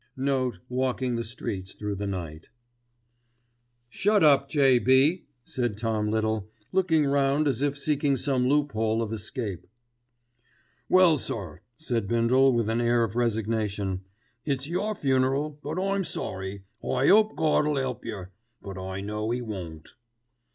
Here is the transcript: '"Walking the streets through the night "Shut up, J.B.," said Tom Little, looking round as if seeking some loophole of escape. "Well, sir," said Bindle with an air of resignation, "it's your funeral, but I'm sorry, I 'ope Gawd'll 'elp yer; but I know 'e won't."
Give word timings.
'"Walking 0.67 1.13
the 1.15 1.23
streets 1.23 1.73
through 1.75 1.93
the 1.93 2.07
night 2.07 2.49
"Shut 3.87 4.23
up, 4.23 4.49
J.B.," 4.49 5.25
said 5.45 5.77
Tom 5.77 6.07
Little, 6.09 6.49
looking 6.71 7.05
round 7.05 7.47
as 7.47 7.61
if 7.61 7.77
seeking 7.77 8.17
some 8.17 8.49
loophole 8.49 9.03
of 9.03 9.13
escape. 9.13 9.67
"Well, 10.89 11.19
sir," 11.19 11.61
said 11.77 12.07
Bindle 12.07 12.51
with 12.51 12.67
an 12.67 12.81
air 12.81 13.03
of 13.03 13.15
resignation, 13.15 14.01
"it's 14.43 14.67
your 14.67 14.95
funeral, 14.95 15.59
but 15.61 15.79
I'm 15.79 16.03
sorry, 16.03 16.63
I 16.83 17.09
'ope 17.09 17.35
Gawd'll 17.35 17.77
'elp 17.77 18.03
yer; 18.03 18.31
but 18.59 18.79
I 18.79 19.01
know 19.01 19.31
'e 19.31 19.43
won't." 19.43 19.89